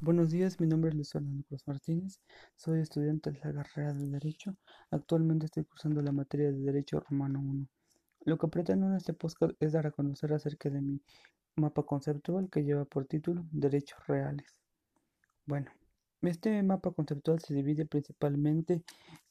Buenos 0.00 0.30
días, 0.30 0.60
mi 0.60 0.68
nombre 0.68 0.90
es 0.90 0.94
Luis 0.94 1.10
Fernando 1.10 1.42
Cruz 1.48 1.66
Martínez, 1.66 2.20
soy 2.54 2.78
estudiante 2.78 3.32
de 3.32 3.40
la 3.52 3.64
carrera 3.64 3.92
de 3.92 4.08
Derecho. 4.08 4.56
Actualmente 4.92 5.46
estoy 5.46 5.64
cursando 5.64 6.00
la 6.02 6.12
materia 6.12 6.52
de 6.52 6.58
Derecho 6.58 7.00
Romano 7.00 7.40
1. 7.40 7.66
Lo 8.24 8.38
que 8.38 8.46
pretendo 8.46 8.86
en 8.86 8.94
este 8.94 9.12
podcast 9.12 9.54
es 9.58 9.72
dar 9.72 9.88
a 9.88 9.90
conocer 9.90 10.32
acerca 10.32 10.70
de 10.70 10.80
mi 10.80 11.02
mapa 11.56 11.82
conceptual 11.82 12.48
que 12.48 12.62
lleva 12.62 12.84
por 12.84 13.06
título 13.06 13.44
Derechos 13.50 13.98
Reales. 14.06 14.60
Bueno, 15.46 15.68
este 16.22 16.62
mapa 16.62 16.92
conceptual 16.92 17.40
se 17.40 17.54
divide 17.54 17.84
principalmente 17.84 18.84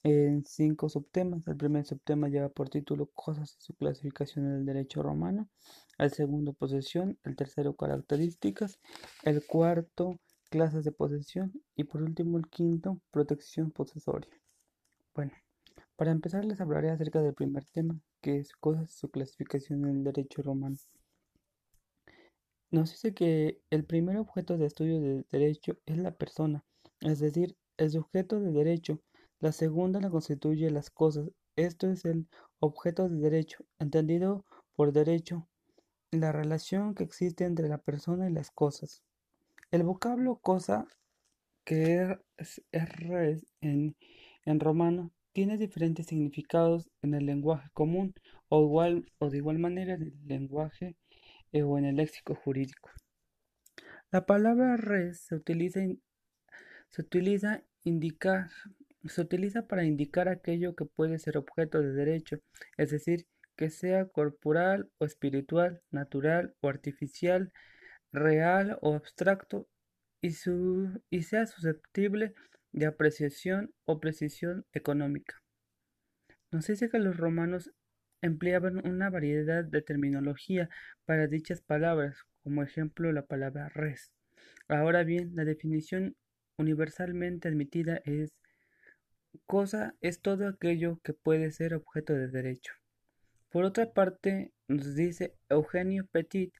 en 0.04 0.46
cinco 0.46 0.90
subtemas. 0.90 1.48
El 1.48 1.56
primer 1.56 1.86
subtema 1.86 2.28
lleva 2.28 2.50
por 2.50 2.70
título 2.70 3.08
Cosas 3.08 3.56
y 3.58 3.62
su 3.62 3.74
clasificación 3.74 4.46
en 4.46 4.52
el 4.54 4.66
derecho 4.66 5.02
romano. 5.02 5.48
El 5.98 6.12
segundo, 6.12 6.52
posesión. 6.52 7.18
El 7.24 7.36
tercero, 7.36 7.76
características. 7.76 8.80
El 9.24 9.46
cuarto, 9.46 10.20
clases 10.50 10.84
de 10.84 10.92
posesión 10.92 11.54
y 11.76 11.84
por 11.84 12.02
último 12.02 12.38
el 12.38 12.48
quinto, 12.48 13.00
protección 13.12 13.72
posesoria. 13.72 14.32
Bueno, 15.14 15.34
para 15.96 16.12
empezar 16.12 16.46
les 16.46 16.62
hablaré 16.62 16.90
acerca 16.90 17.22
del 17.22 17.34
primer 17.34 17.66
tema, 17.66 18.00
que 18.22 18.38
es 18.38 18.54
cosas 18.54 18.92
su 18.92 19.10
clasificación 19.10 19.86
en 19.86 19.98
el 19.98 20.04
derecho 20.04 20.42
romano. 20.42 20.78
Nos 22.70 22.92
dice 22.92 23.14
que 23.14 23.62
el 23.70 23.86
primer 23.86 24.18
objeto 24.18 24.58
de 24.58 24.66
estudio 24.66 25.00
del 25.00 25.26
derecho 25.32 25.78
es 25.86 25.98
la 25.98 26.12
persona, 26.12 26.66
es 27.00 27.20
decir, 27.20 27.56
el 27.78 27.92
sujeto 27.92 28.40
de 28.40 28.52
derecho. 28.52 29.02
La 29.40 29.52
segunda 29.52 30.02
la 30.02 30.10
constituye 30.10 30.70
las 30.70 30.90
cosas. 30.90 31.30
Esto 31.56 31.90
es 31.90 32.06
el 32.06 32.28
objeto 32.60 33.08
de 33.08 33.18
derecho, 33.18 33.66
entendido 33.80 34.46
por 34.76 34.92
derecho, 34.92 35.48
la 36.12 36.32
relación 36.32 36.94
que 36.94 37.04
existe 37.04 37.46
entre 37.46 37.70
la 37.70 37.78
persona 37.78 38.30
y 38.30 38.34
las 38.34 38.52
cosas. 38.52 39.04
El 39.72 39.84
vocablo 39.84 40.38
cosa, 40.38 40.88
que 41.66 42.18
es 42.38 42.62
res 42.72 43.46
en, 43.62 43.96
romano, 44.60 45.12
tiene 45.34 45.58
diferentes 45.58 46.08
significados 46.08 46.90
en 47.02 47.14
el 47.14 47.26
lenguaje 47.26 47.70
común 47.74 48.14
o, 48.50 48.64
igual, 48.64 49.12
o 49.20 49.30
de 49.30 49.38
igual 49.38 49.60
manera 49.60 49.96
en 49.96 50.04
el 50.04 50.28
lenguaje 50.28 50.96
eh, 51.52 51.64
o 51.64 51.78
en 51.78 51.86
el 51.86 51.98
léxico 51.98 52.36
jurídico. 52.36 52.90
La 54.12 54.26
palabra 54.26 54.78
res 54.78 55.22
se 55.22 55.36
utiliza 55.36 55.82
indicar 57.84 58.50
se 59.10 59.22
utiliza 59.22 59.68
para 59.68 59.86
indicar 59.86 60.28
aquello 60.28 60.76
que 60.76 60.86
puede 60.86 61.20
ser 61.20 61.38
objeto 61.38 61.82
de 61.82 61.94
derecho, 61.94 62.40
es 62.78 62.92
decir, 62.92 63.28
que 63.56 63.70
sea 63.70 64.06
corporal 64.06 64.90
o 65.00 65.06
espiritual, 65.06 65.82
natural 65.92 66.56
o 66.62 66.70
artificial, 66.70 67.52
real 68.12 68.78
o 68.82 68.96
abstracto 68.96 69.68
y, 70.22 70.32
sea 70.32 71.46
susceptible 71.46 72.34
de 72.72 72.86
apreciación 72.86 73.74
o 73.86 74.00
precisión 74.00 74.66
económica. 74.74 75.42
Nos 76.52 76.68
dice 76.68 76.90
que 76.90 77.00
los 77.00 77.18
romanos 77.18 77.72
empleaban 78.22 78.86
una 78.88 79.10
variedad 79.10 79.64
de 79.64 79.82
terminología 79.82 80.70
para 81.06 81.28
dichas 81.28 81.62
palabras, 81.62 82.24
como 82.44 82.64
ejemplo 82.64 83.12
la 83.12 83.26
palabra 83.26 83.70
res. 83.70 84.12
Ahora 84.68 85.04
bien, 85.04 85.36
la 85.36 85.46
definición 85.46 86.16
universalmente 86.58 87.48
admitida 87.48 88.02
es 88.06 88.34
cosa 89.46 89.96
es 90.02 90.22
todo 90.22 90.48
aquello 90.48 91.00
que 91.04 91.14
puede 91.14 91.52
ser 91.52 91.74
objeto 91.74 92.14
de 92.14 92.28
derecho. 92.28 92.74
Por 93.50 93.64
otra 93.64 93.94
parte, 93.94 94.52
nos 94.68 94.96
dice 94.96 95.36
Eugenio 95.50 96.06
Petit 96.08 96.54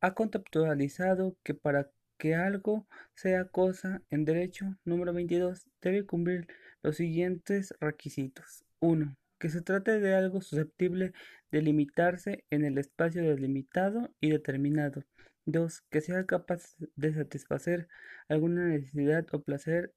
ha 0.00 0.14
conceptualizado 0.14 1.36
que 1.42 1.54
para 1.54 1.90
que 2.18 2.34
algo 2.34 2.86
sea 3.14 3.46
cosa 3.46 4.02
en 4.10 4.24
derecho 4.24 4.76
número 4.84 5.12
22 5.12 5.66
debe 5.80 6.04
cumplir 6.04 6.46
los 6.82 6.96
siguientes 6.96 7.74
requisitos. 7.80 8.64
1. 8.80 9.16
Que 9.38 9.48
se 9.48 9.62
trate 9.62 10.00
de 10.00 10.14
algo 10.14 10.42
susceptible 10.42 11.12
de 11.50 11.62
limitarse 11.62 12.44
en 12.50 12.64
el 12.64 12.78
espacio 12.78 13.22
delimitado 13.22 14.10
y 14.20 14.30
determinado. 14.30 15.04
2. 15.46 15.82
Que 15.90 16.00
sea 16.00 16.26
capaz 16.26 16.76
de 16.96 17.14
satisfacer 17.14 17.88
alguna 18.28 18.66
necesidad 18.66 19.26
o 19.32 19.42
placer 19.42 19.94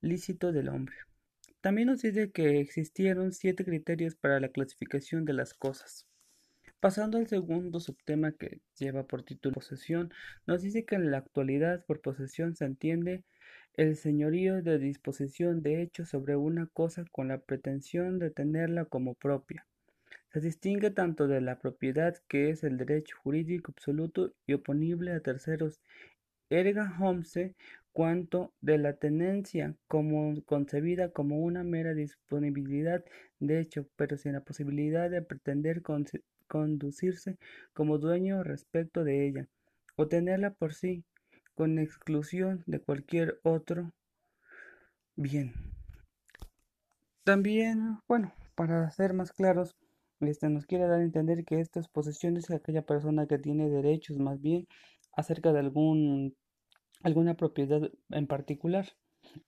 lícito 0.00 0.52
del 0.52 0.68
hombre. 0.68 0.96
También 1.62 1.88
nos 1.88 2.02
dice 2.02 2.32
que 2.32 2.60
existieron 2.60 3.32
siete 3.32 3.64
criterios 3.64 4.14
para 4.14 4.40
la 4.40 4.48
clasificación 4.48 5.24
de 5.24 5.32
las 5.32 5.54
cosas. 5.54 6.06
Pasando 6.82 7.16
al 7.18 7.28
segundo 7.28 7.78
subtema 7.78 8.32
que 8.32 8.60
lleva 8.76 9.06
por 9.06 9.22
título 9.22 9.54
posesión, 9.54 10.12
nos 10.48 10.62
dice 10.62 10.84
que 10.84 10.96
en 10.96 11.12
la 11.12 11.18
actualidad 11.18 11.84
por 11.86 12.00
posesión 12.00 12.56
se 12.56 12.64
entiende 12.64 13.22
el 13.74 13.94
señorío 13.94 14.62
de 14.62 14.80
disposición 14.80 15.62
de 15.62 15.80
hecho 15.80 16.04
sobre 16.04 16.34
una 16.34 16.66
cosa 16.66 17.04
con 17.12 17.28
la 17.28 17.38
pretensión 17.38 18.18
de 18.18 18.32
tenerla 18.32 18.84
como 18.86 19.14
propia. 19.14 19.64
Se 20.32 20.40
distingue 20.40 20.90
tanto 20.90 21.28
de 21.28 21.40
la 21.40 21.60
propiedad, 21.60 22.16
que 22.26 22.50
es 22.50 22.64
el 22.64 22.78
derecho 22.78 23.16
jurídico 23.22 23.70
absoluto 23.70 24.34
y 24.44 24.54
oponible 24.54 25.12
a 25.12 25.20
terceros, 25.20 25.80
erga 26.50 26.96
homse, 26.98 27.54
cuanto 27.92 28.52
de 28.60 28.78
la 28.78 28.94
tenencia, 28.94 29.74
como 29.86 30.42
concebida 30.44 31.10
como 31.10 31.38
una 31.38 31.62
mera 31.62 31.94
disponibilidad 31.94 33.04
de 33.38 33.60
hecho, 33.60 33.86
pero 33.96 34.16
sin 34.16 34.32
la 34.32 34.40
posibilidad 34.40 35.10
de 35.10 35.22
pretender 35.22 35.82
conducirse 36.46 37.38
como 37.72 37.98
dueño 37.98 38.42
respecto 38.42 39.04
de 39.04 39.26
ella, 39.26 39.48
o 39.96 40.08
tenerla 40.08 40.52
por 40.52 40.74
sí, 40.74 41.04
con 41.54 41.78
exclusión 41.78 42.62
de 42.66 42.80
cualquier 42.80 43.40
otro 43.42 43.92
bien. 45.16 45.52
También, 47.24 47.98
bueno, 48.08 48.32
para 48.54 48.90
ser 48.90 49.12
más 49.12 49.32
claros, 49.32 49.76
este 50.20 50.48
nos 50.48 50.66
quiere 50.66 50.86
dar 50.86 51.00
a 51.00 51.04
entender 51.04 51.44
que 51.44 51.60
estas 51.60 51.88
posesiones 51.88 52.44
es 52.44 52.56
aquella 52.56 52.82
persona 52.82 53.26
que 53.26 53.38
tiene 53.38 53.68
derechos 53.68 54.18
más 54.18 54.40
bien 54.40 54.66
acerca 55.14 55.52
de 55.52 55.58
algún 55.58 56.36
alguna 57.02 57.34
propiedad 57.34 57.90
en 58.10 58.26
particular. 58.26 58.88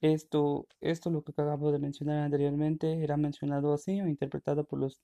Esto, 0.00 0.66
esto 0.80 1.10
lo 1.10 1.22
que 1.22 1.32
acabo 1.32 1.72
de 1.72 1.78
mencionar 1.78 2.18
anteriormente 2.20 3.02
era 3.02 3.16
mencionado 3.16 3.72
así 3.72 4.00
o 4.00 4.08
interpretado 4.08 4.64
por 4.64 4.78
los, 4.78 5.00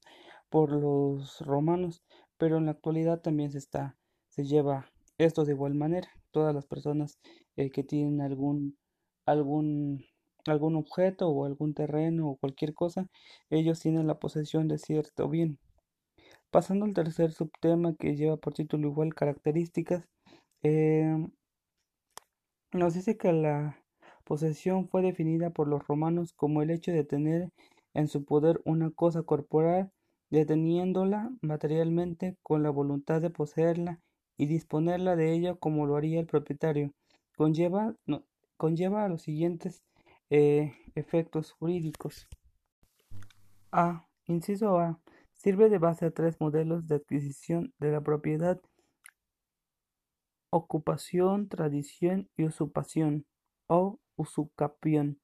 por 0.49 0.73
los 0.73 1.41
romanos, 1.41 2.03
pero 2.39 2.59
en 2.59 2.67
la 2.67 2.73
actualidad 2.73 3.21
también 3.21 3.51
se 3.51 3.59
está, 3.59 3.97
se 4.29 4.45
lleva 4.45 4.91
esto 5.19 5.45
de 5.45 5.53
igual 5.53 5.75
manera. 5.75 6.09
Todas 6.31 6.55
las 6.55 6.67
personas 6.67 7.19
eh, 7.57 7.71
que 7.71 7.83
tienen 7.83 8.21
algún, 8.21 8.79
algún, 9.27 10.05
algún 10.47 10.77
objeto 10.77 11.29
o 11.29 11.45
algún 11.45 11.75
terreno 11.75 12.31
o 12.31 12.37
cualquier 12.37 12.75
cosa, 12.75 13.09
ellos 13.51 13.81
tienen 13.81 14.07
la 14.07 14.19
posesión 14.19 14.69
de 14.69 14.79
cierto 14.79 15.29
bien. 15.29 15.59
Pasando 16.51 16.85
al 16.85 16.95
tercer 16.95 17.33
subtema 17.33 17.95
que 17.97 18.17
lleva 18.17 18.37
por 18.37 18.55
título 18.55 18.89
igual 18.89 19.15
características, 19.15 20.09
eh, 20.63 21.17
nos 22.73 22.95
dice 22.95 23.17
que 23.17 23.33
la 23.33 23.81
Posesión 24.25 24.89
fue 24.89 25.03
definida 25.03 25.51
por 25.51 25.67
los 25.67 25.85
romanos 25.89 26.33
como 26.33 26.63
el 26.63 26.71
hecho 26.71 26.93
de 26.93 27.03
tener 27.03 27.51
en 27.95 28.07
su 28.07 28.25
poder 28.25 28.61
una 28.65 28.93
cosa 28.93 29.25
corporal, 29.25 29.91
deteniéndola 30.31 31.33
materialmente 31.41 32.37
con 32.43 32.63
la 32.63 32.71
voluntad 32.71 33.21
de 33.21 33.31
poseerla 33.31 33.99
y 34.37 34.47
disponerla 34.47 35.17
de 35.17 35.33
ella 35.33 35.57
como 35.57 35.85
lo 35.87 35.97
haría 35.97 36.21
el 36.21 36.27
propietario. 36.27 36.93
Conlleva, 37.37 37.97
conlleva 38.57 39.05
a 39.05 39.09
los 39.09 39.23
siguientes 39.23 39.83
eh, 40.31 40.75
efectos 40.95 41.51
jurídicos. 41.51 42.29
A. 43.73 44.07
Inciso 44.27 44.79
A. 44.79 45.01
Sirve 45.35 45.71
de 45.71 45.79
base 45.79 46.07
a 46.07 46.11
tres 46.13 46.41
modelos 46.41 46.87
de 46.87 46.97
adquisición 46.97 47.73
de 47.81 47.91
la 47.91 48.01
propiedad 48.01 48.61
ocupación, 50.51 51.49
tradición 51.49 52.29
y 52.37 52.45
usurpación 52.45 53.25
o 53.67 53.99
usucapión. 54.17 55.19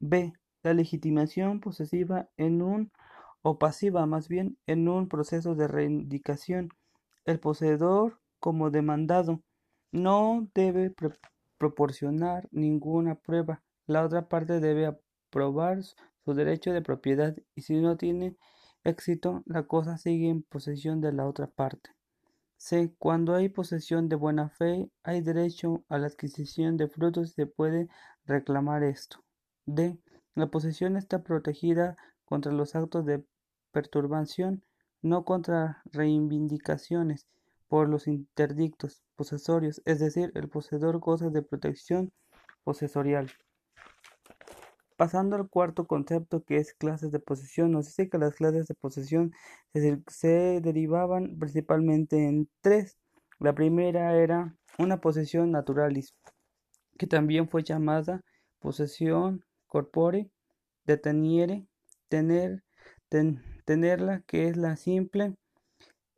B. 0.00 0.32
La 0.62 0.74
legitimación 0.74 1.60
posesiva 1.60 2.28
en 2.36 2.62
un 2.62 2.90
o 3.42 3.58
pasiva 3.58 4.06
más 4.06 4.28
bien 4.28 4.58
en 4.66 4.88
un 4.88 5.08
proceso 5.08 5.54
de 5.54 5.68
reivindicación. 5.68 6.70
El 7.24 7.38
poseedor 7.38 8.18
como 8.40 8.70
demandado 8.70 9.42
no 9.92 10.48
debe 10.54 10.92
proporcionar 11.58 12.48
ninguna 12.50 13.14
prueba. 13.14 13.62
La 13.86 14.04
otra 14.04 14.28
parte 14.28 14.60
debe 14.60 14.86
aprobar 14.86 15.82
su 15.82 16.34
derecho 16.34 16.72
de 16.72 16.82
propiedad 16.82 17.36
y 17.54 17.62
si 17.62 17.76
no 17.76 17.96
tiene 17.96 18.36
éxito, 18.82 19.42
la 19.46 19.64
cosa 19.64 19.96
sigue 19.98 20.28
en 20.28 20.42
posesión 20.42 21.00
de 21.00 21.12
la 21.12 21.26
otra 21.26 21.46
parte. 21.46 21.95
C. 22.56 22.94
Cuando 22.98 23.34
hay 23.34 23.48
posesión 23.48 24.08
de 24.08 24.16
buena 24.16 24.48
fe, 24.48 24.90
hay 25.02 25.20
derecho 25.20 25.84
a 25.88 25.98
la 25.98 26.06
adquisición 26.06 26.76
de 26.76 26.88
frutos 26.88 27.30
y 27.30 27.32
se 27.34 27.46
puede 27.46 27.88
reclamar 28.24 28.82
esto. 28.82 29.24
D. 29.66 29.98
La 30.34 30.48
posesión 30.48 30.96
está 30.96 31.22
protegida 31.22 31.96
contra 32.24 32.52
los 32.52 32.74
actos 32.74 33.04
de 33.04 33.24
perturbación, 33.72 34.64
no 35.02 35.24
contra 35.24 35.82
reivindicaciones 35.92 37.26
por 37.68 37.88
los 37.88 38.06
interdictos 38.06 39.02
posesorios, 39.16 39.82
es 39.84 39.98
decir, 39.98 40.32
el 40.34 40.48
poseedor 40.48 40.98
goza 40.98 41.30
de 41.30 41.42
protección 41.42 42.12
posesorial. 42.64 43.30
Pasando 44.96 45.36
al 45.36 45.48
cuarto 45.50 45.86
concepto 45.86 46.42
que 46.44 46.56
es 46.56 46.72
clases 46.72 47.12
de 47.12 47.20
posesión, 47.20 47.72
nos 47.72 47.86
dice 47.86 48.08
que 48.08 48.16
las 48.16 48.34
clases 48.34 48.66
de 48.66 48.74
posesión 48.74 49.32
se, 49.74 50.60
derivaban 50.62 51.38
principalmente 51.38 52.26
en 52.26 52.48
tres. 52.62 52.96
La 53.38 53.54
primera 53.54 54.16
era 54.16 54.56
una 54.78 55.00
posesión 55.00 55.50
naturalis, 55.52 56.14
que 56.98 57.06
también 57.06 57.48
fue 57.48 57.62
llamada 57.62 58.22
posesión 58.58 59.44
corpore, 59.66 60.30
deteniere, 60.84 61.66
tener, 62.08 62.62
tenerla, 63.66 64.22
que 64.26 64.48
es 64.48 64.56
la 64.56 64.76
simple 64.76 65.34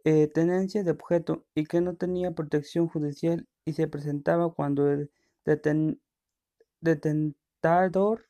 eh, 0.05 0.29
tenencia 0.29 0.85
de 0.85 0.93
objeto 0.93 1.45
y 1.55 1.65
que 1.65 1.81
no 1.81 1.97
tenía 1.97 2.31
protección 2.31 2.89
judicial 2.89 3.49
y 3.65 3.73
se 3.73 3.89
presentaba 3.89 4.53
cuando 4.55 4.89
el 4.89 5.11
detentador 6.81 8.28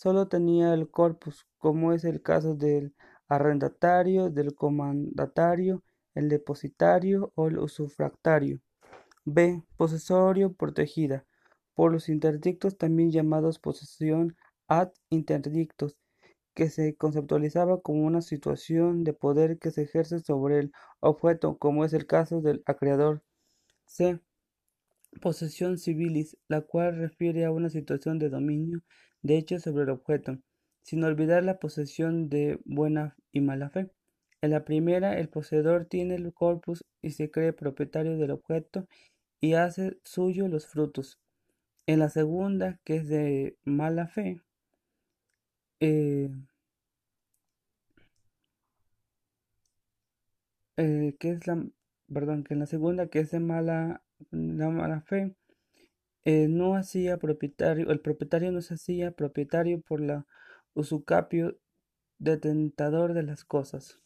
solo 0.00 0.28
tenía 0.28 0.72
el 0.72 0.88
corpus, 0.90 1.46
como 1.58 1.92
es 1.92 2.04
el 2.04 2.22
caso 2.22 2.54
del 2.54 2.94
arrendatario, 3.28 4.30
del 4.30 4.54
comandatario, 4.54 5.82
el 6.14 6.30
depositario 6.30 7.32
o 7.34 7.48
el 7.48 7.58
usufractario. 7.58 8.60
B. 9.26 9.62
Posesorio 9.76 10.54
protegida 10.54 11.26
por 11.74 11.92
los 11.92 12.08
interdictos 12.08 12.78
también 12.78 13.10
llamados 13.10 13.58
posesión 13.58 14.38
ad 14.68 14.88
interdictos, 15.10 15.98
que 16.54 16.70
se 16.70 16.96
conceptualizaba 16.96 17.82
como 17.82 18.06
una 18.06 18.22
situación 18.22 19.04
de 19.04 19.12
poder 19.12 19.58
que 19.58 19.70
se 19.70 19.82
ejerce 19.82 20.20
sobre 20.20 20.60
el 20.60 20.72
objeto, 21.00 21.58
como 21.58 21.84
es 21.84 21.92
el 21.92 22.06
caso 22.06 22.40
del 22.40 22.62
acreedor. 22.64 23.22
C. 23.84 24.18
Posesión 25.20 25.78
civilis, 25.78 26.36
la 26.48 26.60
cual 26.62 26.96
refiere 26.96 27.44
a 27.44 27.50
una 27.50 27.70
situación 27.70 28.18
de 28.18 28.28
dominio 28.30 28.82
de 29.22 29.36
hecho 29.38 29.58
sobre 29.58 29.84
el 29.84 29.90
objeto, 29.90 30.38
sin 30.82 31.04
olvidar 31.04 31.44
la 31.44 31.58
posesión 31.58 32.28
de 32.28 32.60
buena 32.64 33.16
y 33.32 33.40
mala 33.40 33.70
fe. 33.70 33.90
En 34.42 34.50
la 34.50 34.64
primera, 34.64 35.18
el 35.18 35.28
poseedor 35.28 35.86
tiene 35.86 36.14
el 36.14 36.32
corpus 36.32 36.84
y 37.02 37.10
se 37.10 37.30
cree 37.30 37.52
propietario 37.52 38.16
del 38.16 38.30
objeto 38.30 38.86
y 39.40 39.54
hace 39.54 39.98
suyo 40.04 40.48
los 40.48 40.66
frutos. 40.66 41.18
En 41.86 41.98
la 42.00 42.08
segunda, 42.08 42.78
que 42.84 42.96
es 42.96 43.08
de 43.08 43.56
mala 43.64 44.06
fe, 44.08 44.40
eh, 45.80 46.30
eh, 50.76 51.16
que 51.18 51.30
es 51.30 51.46
la, 51.46 51.64
perdón, 52.12 52.44
que 52.44 52.54
en 52.54 52.60
la 52.60 52.66
segunda, 52.66 53.08
que 53.08 53.20
es 53.20 53.30
de 53.30 53.40
mala, 53.40 54.02
la 54.30 54.68
mala 54.70 55.00
fe, 55.02 55.34
eh, 56.24 56.48
no 56.48 56.74
hacía 56.76 57.18
propietario, 57.18 57.90
el 57.90 58.00
propietario 58.00 58.52
no 58.52 58.60
se 58.62 58.74
hacía 58.74 59.12
propietario 59.12 59.80
por 59.80 60.00
la 60.00 60.26
usucapio 60.74 61.58
detentador 62.18 63.14
de 63.14 63.22
las 63.22 63.44
cosas. 63.44 63.98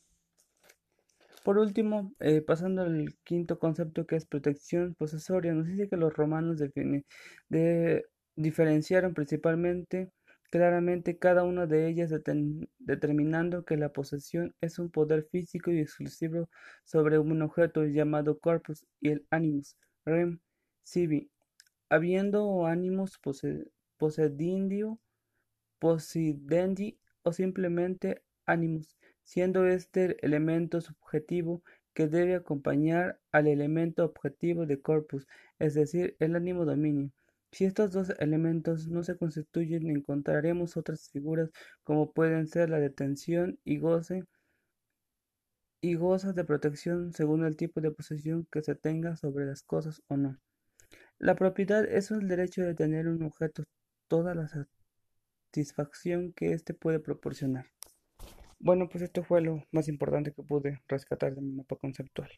Por 1.44 1.58
último, 1.58 2.14
eh, 2.20 2.40
pasando 2.40 2.82
al 2.82 3.16
quinto 3.24 3.58
concepto 3.58 4.06
que 4.06 4.16
es 4.16 4.24
protección 4.26 4.94
posesoria, 4.94 5.52
nos 5.52 5.66
dice 5.66 5.88
que 5.88 5.96
los 5.96 6.14
romanos 6.14 6.58
diferenciaron 8.36 9.14
principalmente 9.14 10.10
claramente 10.50 11.18
cada 11.18 11.42
una 11.42 11.66
de 11.66 11.88
ellas 11.88 12.10
determinando 12.78 13.64
que 13.64 13.76
la 13.76 13.88
posesión 13.90 14.54
es 14.60 14.78
un 14.78 14.88
poder 14.88 15.26
físico 15.30 15.72
y 15.72 15.80
exclusivo 15.80 16.48
sobre 16.84 17.18
un 17.18 17.42
objeto 17.42 17.84
llamado 17.84 18.38
corpus 18.38 18.86
y 19.00 19.10
el 19.10 19.26
animus, 19.30 19.76
rem, 20.04 20.40
sibi, 20.82 21.30
habiendo 21.88 22.66
ánimos 22.66 23.20
posedendio, 23.98 24.98
posidendi 25.78 26.98
o 27.22 27.32
simplemente 27.32 28.22
ánimos, 28.46 28.96
siendo 29.22 29.66
este 29.66 30.04
el 30.04 30.16
elemento 30.22 30.80
subjetivo 30.80 31.62
que 31.94 32.08
debe 32.08 32.34
acompañar 32.34 33.20
al 33.32 33.46
elemento 33.46 34.04
objetivo 34.04 34.66
de 34.66 34.80
corpus, 34.80 35.26
es 35.58 35.74
decir, 35.74 36.16
el 36.18 36.36
ánimo 36.36 36.64
dominio. 36.64 37.10
Si 37.52 37.64
estos 37.64 37.92
dos 37.92 38.12
elementos 38.18 38.88
no 38.88 39.04
se 39.04 39.16
constituyen, 39.16 39.88
encontraremos 39.88 40.76
otras 40.76 41.08
figuras 41.10 41.50
como 41.84 42.12
pueden 42.12 42.48
ser 42.48 42.68
la 42.70 42.80
detención 42.80 43.60
y 43.64 43.78
goce 43.78 44.24
y 45.84 45.96
goza 45.96 46.32
de 46.32 46.44
protección 46.44 47.12
según 47.12 47.44
el 47.44 47.58
tipo 47.58 47.82
de 47.82 47.90
posesión 47.90 48.48
que 48.50 48.62
se 48.62 48.74
tenga 48.74 49.16
sobre 49.16 49.44
las 49.44 49.62
cosas 49.62 50.00
o 50.08 50.16
no. 50.16 50.38
La 51.18 51.34
propiedad 51.34 51.84
es 51.84 52.10
el 52.10 52.26
derecho 52.26 52.62
de 52.62 52.74
tener 52.74 53.06
un 53.06 53.22
objeto, 53.22 53.64
toda 54.08 54.34
la 54.34 54.48
satisfacción 54.48 56.32
que 56.32 56.54
éste 56.54 56.72
puede 56.72 57.00
proporcionar. 57.00 57.66
Bueno, 58.58 58.88
pues 58.88 59.04
esto 59.04 59.22
fue 59.24 59.42
lo 59.42 59.62
más 59.72 59.88
importante 59.88 60.32
que 60.32 60.42
pude 60.42 60.80
rescatar 60.88 61.34
de 61.34 61.42
mi 61.42 61.52
mapa 61.52 61.76
conceptual. 61.76 62.30